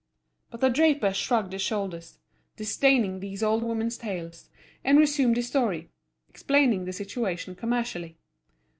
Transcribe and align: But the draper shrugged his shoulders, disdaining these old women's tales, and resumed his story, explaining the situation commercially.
But 0.49 0.61
the 0.61 0.69
draper 0.69 1.13
shrugged 1.13 1.53
his 1.53 1.61
shoulders, 1.61 2.17
disdaining 2.55 3.19
these 3.19 3.43
old 3.43 3.61
women's 3.61 3.99
tales, 3.99 4.49
and 4.83 4.97
resumed 4.97 5.37
his 5.37 5.49
story, 5.49 5.91
explaining 6.27 6.85
the 6.85 6.91
situation 6.93 7.53
commercially. 7.53 8.17